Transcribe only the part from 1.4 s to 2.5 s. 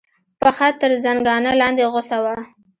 لاندې غوڅه وه.